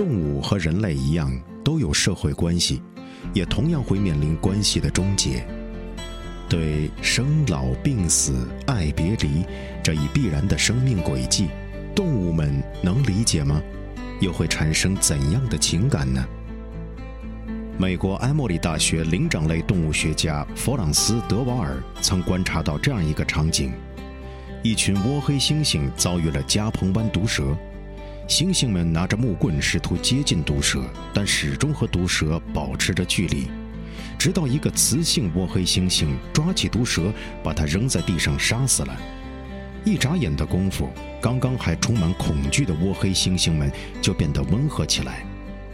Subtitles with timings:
[0.00, 1.30] 动物和人类一样，
[1.62, 2.80] 都有社会关系，
[3.34, 5.46] 也同样会面临关系的终结。
[6.48, 9.44] 对生老病死、爱别离
[9.82, 11.48] 这一必然的生命轨迹，
[11.94, 13.60] 动物们能理解吗？
[14.22, 16.24] 又会产生怎样的情感呢？
[17.76, 23.70] 美国埃默里大学灵长类动物学家弗朗斯·德瓦尔曾观察到这样一个场景：
[24.62, 27.54] 一群倭黑猩猩遭遇了加蓬湾毒蛇。
[28.30, 33.48] 猩猩们拿着木棍试图接近毒蛇，但始终和毒蛇保持着距离。
[34.16, 38.96] 直到一个雌性倭黑猩猩抓起毒蛇，把它扔在地上杀死了。
[39.84, 40.88] 一眨眼的功夫，
[41.20, 43.68] 刚刚还充满恐惧的倭黑猩猩们
[44.00, 45.26] 就变得温和起来。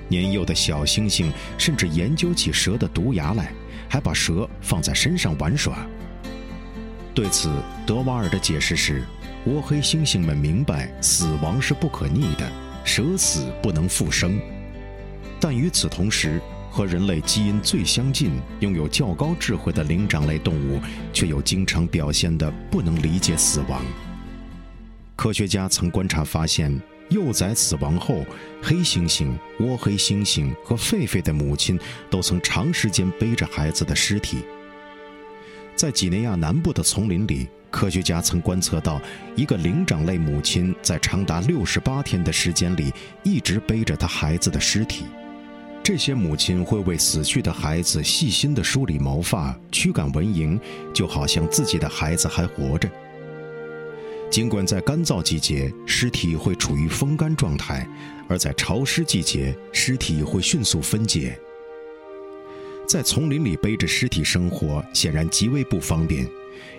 [0.09, 3.53] 年幼的小猩猩甚至研究起蛇的毒牙来，
[3.87, 5.87] 还把蛇放在身上玩耍。
[7.15, 7.51] 对此，
[7.87, 9.05] 德瓦尔的解释是。
[9.47, 12.51] 倭黑猩猩们明白死亡是不可逆的，
[12.85, 14.41] 蛇死不能复生。
[15.41, 20.81] 但与此同时，和人类基因最相近、拥有较高智慧的灵长类动物，
[21.13, 23.81] 却又经常表现得不能理解死亡。
[25.15, 26.77] 科学家曾观察发现，
[27.11, 28.27] 幼崽死亡后，
[28.61, 31.79] 黑猩猩、倭黑猩猩和狒狒的母亲
[32.11, 34.39] 都曾长时间背着孩子的尸体。
[35.77, 37.47] 在几内亚南部的丛林里。
[37.71, 39.01] 科学家曾观测到，
[39.35, 45.05] 一个灵长类母亲在长达六十八天的时间里，一直背着她孩子的尸体。
[45.83, 50.59] 这些母亲会为死去的孩子细心地梳理毛发、驱赶蚊蝇，
[50.93, 52.89] 就好像自己的孩子还活着。
[54.29, 57.87] 尽管在干燥季节，尸体会处于风干状态，
[58.29, 61.39] 而在潮湿季节，尸体会迅速分解。
[62.89, 66.27] 在丛林里背着尸体生活，显然极为不方便。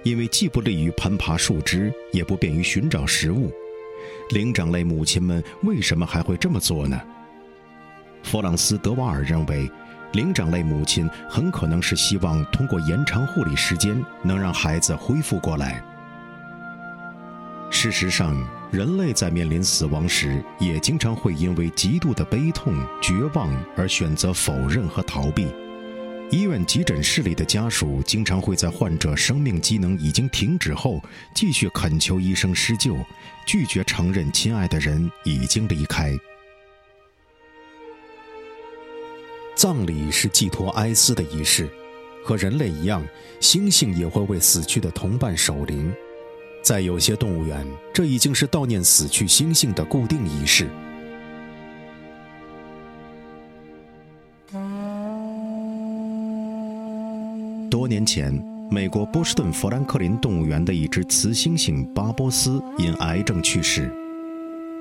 [0.04, 3.52] 因为既不利于攀爬树枝，也不便于寻找食物，
[4.32, 7.00] 灵长类母亲们为什么还会这么做呢？
[8.24, 9.70] 弗朗斯·德瓦尔认为，
[10.14, 15.84] 灵长类母亲很可能是希望通过延长护理时间，能让孩子恢复过来。
[17.70, 18.36] 事实上，
[18.72, 25.48] 人类在面临死亡时，也经常会因为极度的悲痛、绝望而选择否认和逃避。
[26.30, 31.02] 医院急诊室里的家属经常会在患者生命机能已经停止后，
[31.34, 32.98] 继续恳求医生施救，
[33.46, 36.14] 拒绝承认亲爱的人已经离开。
[39.56, 41.70] 葬礼是寄托哀思的仪式，
[42.26, 43.02] 和人类一样，
[43.40, 45.94] 猩猩也会为死去的同伴守灵。
[46.62, 50.68] 在有些动物园，这已经是悼念死去猩猩的固定仪式。
[57.78, 58.34] 多年前，
[58.72, 63.88] 美国波士顿富兰克林动物园的一只雌猩猩巴波斯因癌症去世。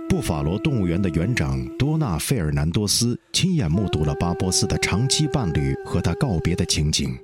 [0.08, 7.14] 布法罗动物园的园长多纳·费尔南多斯亲眼目睹了巴波斯的长期伴侣和他告别的情景。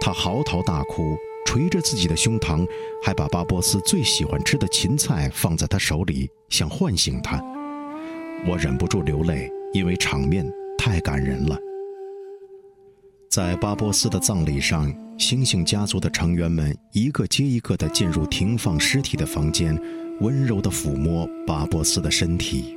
[0.00, 2.66] 他嚎啕大哭，捶着自己的胸膛，
[3.04, 7.38] 还把巴波斯最喜欢吃的芹菜放在他手里，想唤醒他。
[8.48, 11.58] 我忍不住流泪，因为场面太感人了。
[13.32, 19.74] 在巴波斯的葬礼上，猩猩家族的成员们一个接一个地进入停放尸体的房间，
[20.20, 22.76] 温柔地抚摸巴波斯的身体。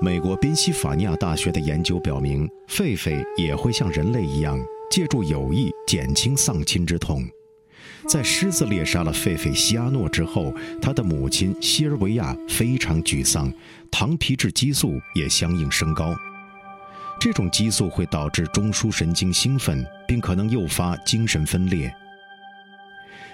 [0.00, 4.56] 美国宾夕法尼亚大学的研究表明，狒狒也会像人类一样，
[4.88, 7.24] 借助友谊减轻丧亲之痛。
[8.08, 13.52] 在狮子猎杀了狒狒西阿诺之后，他的母亲西尔维亚非常沮丧，
[13.90, 16.14] 糖皮质激素也相应升高。
[17.20, 21.94] 这种激素会导致中枢神经兴奋，并可能诱发精神分裂。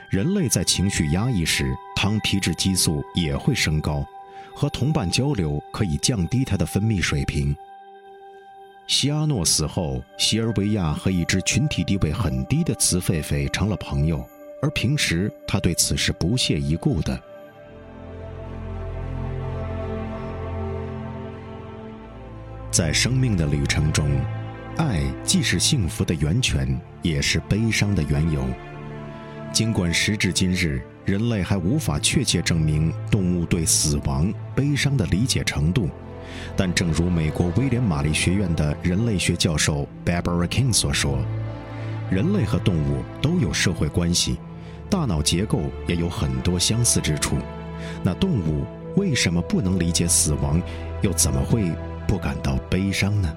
[0.09, 4.06] 人类在情绪压抑时，糖皮质激素也会升高。
[4.53, 7.56] 和同伴交流可以降低它的分泌水平。
[8.87, 14.23] 西阿诺死后，西尔维亚和一只群体地位很低的雌狒狒成了朋友，
[14.61, 17.19] 而平时他对此是不屑一顾的。
[22.70, 24.08] 在生命的旅程中，
[24.76, 28.46] 爱既是幸福的源泉，也是悲伤的缘由。
[29.52, 35.90] 尽管时至今日，人类还无法确切证明动物对死亡、悲伤的理解程度，
[36.56, 41.19] 但正如美国威廉玛丽学院的人类学教授 Barbara King 所说，
[42.08, 44.38] 人类和动物都有社会关系，
[44.88, 47.37] 大脑结构也有很多相似之处。
[48.05, 48.64] 那动物
[48.94, 50.62] 为什么不能理解死亡，
[51.02, 51.64] 又怎么会
[52.11, 53.33] 不感到悲伤呢？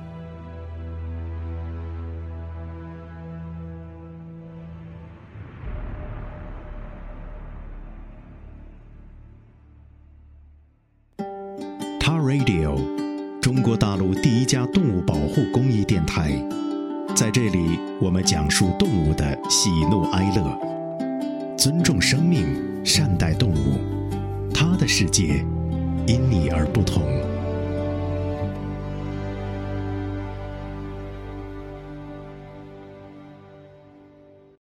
[12.00, 12.75] 他 Radio，
[13.40, 16.31] 中国大陆第一家动物保护公益电台，
[17.16, 23.78] 在这里我们讲述动物的喜怒哀乐，尊重生命，善待动物。
[24.52, 25.46] 他的世界
[26.08, 27.04] 因你而不同。